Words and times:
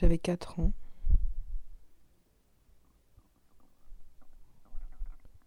J'avais 0.00 0.16
4 0.16 0.60
ans. 0.60 0.72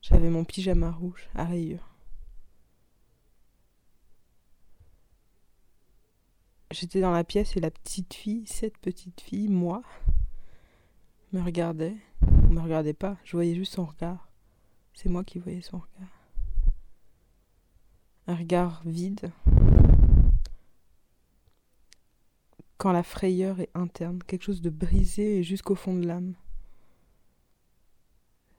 J'avais 0.03 0.29
mon 0.29 0.43
pyjama 0.43 0.91
rouge 0.91 1.27
à 1.33 1.45
rayures. 1.45 1.89
J'étais 6.69 7.01
dans 7.01 7.09
la 7.09 7.23
pièce 7.23 7.57
et 7.57 7.61
la 7.61 7.71
petite 7.71 8.13
fille, 8.13 8.45
cette 8.45 8.77
petite 8.77 9.21
fille, 9.21 9.47
moi, 9.47 9.81
me 11.31 11.41
regardait. 11.41 11.97
On 12.21 12.49
me 12.49 12.61
regardait 12.61 12.93
pas, 12.93 13.17
je 13.23 13.35
voyais 13.35 13.55
juste 13.55 13.73
son 13.73 13.85
regard. 13.85 14.29
C'est 14.93 15.09
moi 15.09 15.23
qui 15.23 15.39
voyais 15.39 15.61
son 15.61 15.79
regard. 15.79 16.11
Un 18.27 18.35
regard 18.35 18.83
vide. 18.85 19.31
Quand 22.83 22.91
la 22.91 23.01
frayeur 23.01 23.61
est 23.61 23.69
interne, 23.75 24.21
quelque 24.27 24.43
chose 24.43 24.61
de 24.61 24.69
brisé 24.69 25.37
et 25.37 25.43
jusqu'au 25.43 25.73
fond 25.73 25.93
de 25.93 26.05
l'âme. 26.05 26.33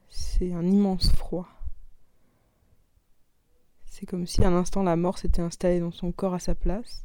C'est 0.08 0.54
un 0.54 0.66
immense 0.66 1.12
froid. 1.12 1.46
C'est 3.84 4.06
comme 4.06 4.26
si 4.26 4.42
un 4.42 4.54
instant 4.54 4.82
la 4.82 4.96
mort 4.96 5.18
s'était 5.18 5.42
installée 5.42 5.78
dans 5.78 5.90
son 5.90 6.10
corps 6.10 6.32
à 6.32 6.38
sa 6.38 6.54
place 6.54 7.04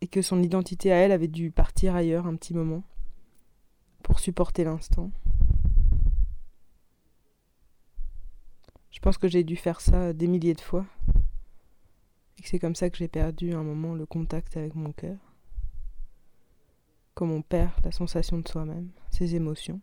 et 0.00 0.06
que 0.06 0.22
son 0.22 0.42
identité 0.42 0.90
à 0.90 0.96
elle 0.96 1.12
avait 1.12 1.28
dû 1.28 1.50
partir 1.50 1.94
ailleurs 1.94 2.26
un 2.26 2.36
petit 2.36 2.54
moment 2.54 2.82
pour 4.02 4.20
supporter 4.20 4.64
l'instant. 4.64 5.10
Je 8.90 9.00
pense 9.00 9.18
que 9.18 9.28
j'ai 9.28 9.44
dû 9.44 9.56
faire 9.56 9.82
ça 9.82 10.14
des 10.14 10.26
milliers 10.26 10.54
de 10.54 10.62
fois 10.62 10.86
et 12.38 12.42
que 12.42 12.48
c'est 12.48 12.58
comme 12.58 12.74
ça 12.74 12.90
que 12.90 12.96
j'ai 12.96 13.08
perdu 13.08 13.52
un 13.52 13.62
moment 13.62 13.94
le 13.94 14.06
contact 14.06 14.56
avec 14.56 14.74
mon 14.74 14.92
cœur. 14.92 15.18
Comme 17.14 17.30
on 17.30 17.42
perd 17.42 17.72
la 17.82 17.92
sensation 17.92 18.38
de 18.38 18.46
soi-même, 18.46 18.90
ses 19.10 19.34
émotions. 19.34 19.80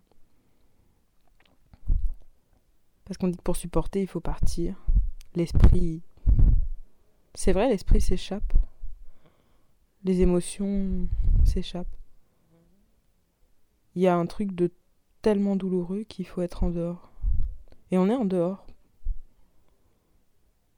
Parce 3.06 3.18
qu'on 3.18 3.28
dit 3.28 3.38
que 3.38 3.44
pour 3.44 3.58
supporter, 3.58 4.02
il 4.02 4.08
faut 4.08 4.22
partir. 4.22 4.76
L'esprit. 5.36 6.02
C'est 7.34 7.54
vrai, 7.54 7.70
l'esprit 7.70 8.02
s'échappe. 8.02 8.54
Les 10.04 10.22
émotions 10.22 11.08
s'échappent. 11.44 11.95
Il 13.95 14.02
y 14.02 14.08
a 14.08 14.16
un 14.16 14.26
truc 14.26 14.54
de 14.54 14.72
tellement 15.22 15.56
douloureux 15.56 16.04
qu'il 16.04 16.28
faut 16.28 16.42
être 16.42 16.64
en 16.64 16.70
dehors. 16.70 17.12
Et 17.92 17.98
on 17.98 18.10
est 18.10 18.16
en 18.16 18.26
dehors. 18.26 18.66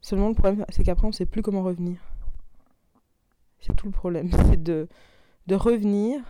Seulement 0.06 0.30
le 0.30 0.36
problème, 0.36 0.64
c'est 0.70 0.84
qu'après 0.84 1.06
on 1.06 1.09
ne 1.09 1.16
sait 1.16 1.25
plus 1.25 1.42
comment 1.42 1.64
revenir. 1.64 2.00
C'est 3.59 3.75
tout 3.75 3.88
le 3.88 3.92
problème. 3.92 4.30
C'est 4.52 4.61
de, 4.61 4.88
de 5.48 5.56
revenir 5.56 6.23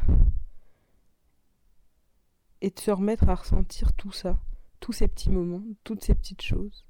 et 2.61 2.69
de 2.69 2.79
se 2.79 2.89
remettre 2.89 3.27
à 3.27 3.35
ressentir 3.35 3.91
tout 3.91 4.13
ça 4.13 4.39
tous 4.79 4.93
ces 4.93 5.09
petits 5.09 5.29
moments, 5.29 5.61
toutes 5.83 6.05
ces 6.05 6.15
petites 6.15 6.41
choses, 6.41 6.85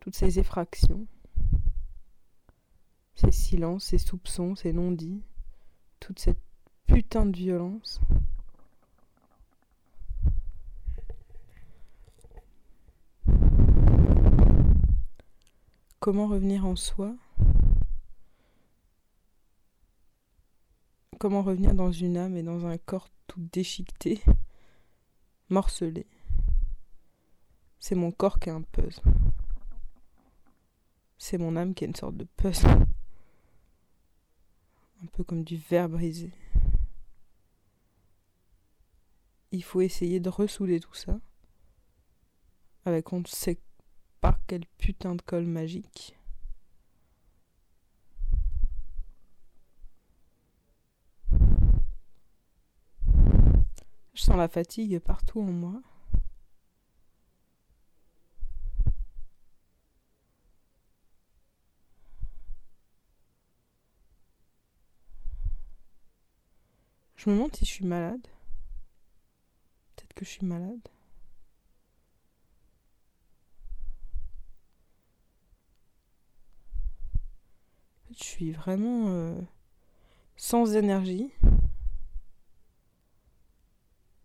toutes 0.00 0.16
ces 0.16 0.38
effractions, 0.38 1.06
ces 3.14 3.30
silences, 3.30 3.84
ces 3.84 3.98
soupçons, 3.98 4.54
ces 4.54 4.72
non-dits, 4.72 5.20
toute 6.00 6.18
cette 6.18 6.40
putain 6.86 7.26
de 7.26 7.36
violence. 7.36 8.00
Comment 16.08 16.26
revenir 16.26 16.64
en 16.64 16.74
soi? 16.74 17.14
Comment 21.20 21.42
revenir 21.42 21.74
dans 21.74 21.92
une 21.92 22.16
âme 22.16 22.34
et 22.38 22.42
dans 22.42 22.64
un 22.64 22.78
corps 22.78 23.10
tout 23.26 23.46
déchiqueté, 23.52 24.22
morcelé? 25.50 26.06
C'est 27.78 27.94
mon 27.94 28.10
corps 28.10 28.38
qui 28.38 28.48
est 28.48 28.52
un 28.52 28.62
puzzle. 28.62 29.02
C'est 31.18 31.36
mon 31.36 31.56
âme 31.56 31.74
qui 31.74 31.84
est 31.84 31.88
une 31.88 31.94
sorte 31.94 32.16
de 32.16 32.24
puzzle. 32.24 32.86
Un 35.02 35.06
peu 35.12 35.24
comme 35.24 35.44
du 35.44 35.58
verre 35.58 35.90
brisé. 35.90 36.32
Il 39.50 39.62
faut 39.62 39.82
essayer 39.82 40.20
de 40.20 40.30
ressouder 40.30 40.80
tout 40.80 40.94
ça. 40.94 41.20
Avec 42.86 43.12
on 43.12 43.20
ne 43.20 43.26
sait 43.26 43.58
pas 44.20 44.38
quel 44.46 44.66
putain 44.78 45.14
de 45.14 45.22
colle 45.22 45.46
magique. 45.46 46.14
Je 54.14 54.22
sens 54.22 54.36
la 54.36 54.48
fatigue 54.48 54.98
partout 54.98 55.40
en 55.40 55.44
moi. 55.52 55.80
Je 67.16 67.30
me 67.30 67.34
demande 67.34 67.54
si 67.54 67.64
je 67.64 67.70
suis 67.70 67.84
malade. 67.84 68.26
Peut-être 69.96 70.14
que 70.14 70.24
je 70.24 70.30
suis 70.30 70.46
malade. 70.46 70.88
Je 78.18 78.24
suis 78.24 78.50
vraiment 78.50 79.08
euh, 79.08 79.40
sans 80.36 80.74
énergie. 80.74 81.30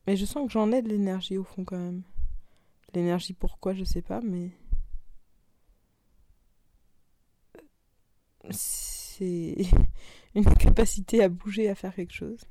Mais 0.07 0.15
je 0.15 0.25
sens 0.25 0.47
que 0.47 0.51
j'en 0.51 0.71
ai 0.71 0.81
de 0.81 0.89
l'énergie 0.89 1.37
au 1.37 1.43
fond 1.43 1.63
quand 1.63 1.77
même. 1.77 2.01
L'énergie 2.93 3.33
pourquoi, 3.33 3.73
je 3.73 3.83
sais 3.83 4.01
pas, 4.01 4.19
mais... 4.21 4.49
C'est 8.49 9.55
une 10.35 10.53
capacité 10.55 11.23
à 11.23 11.29
bouger, 11.29 11.69
à 11.69 11.75
faire 11.75 11.93
quelque 11.95 12.13
chose. 12.13 12.43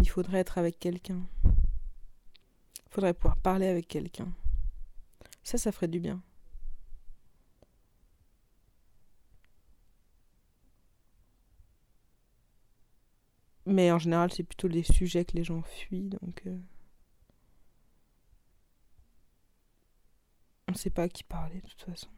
Il 0.00 0.08
faudrait 0.08 0.38
être 0.38 0.58
avec 0.58 0.78
quelqu'un. 0.78 1.20
Il 1.44 2.90
faudrait 2.90 3.14
pouvoir 3.14 3.36
parler 3.36 3.66
avec 3.66 3.88
quelqu'un. 3.88 4.28
Ça, 5.42 5.58
ça 5.58 5.72
ferait 5.72 5.88
du 5.88 5.98
bien. 5.98 6.22
Mais 13.66 13.90
en 13.90 13.98
général, 13.98 14.32
c'est 14.32 14.42
plutôt 14.42 14.68
les 14.68 14.82
sujets 14.82 15.24
que 15.24 15.36
les 15.36 15.44
gens 15.44 15.62
fuient, 15.62 16.10
donc... 16.10 16.42
Euh, 16.46 16.58
on 20.68 20.72
ne 20.72 20.76
sait 20.76 20.90
pas 20.90 21.04
à 21.04 21.08
qui 21.08 21.24
parler, 21.24 21.60
de 21.60 21.68
toute 21.68 21.82
façon. 21.82 22.08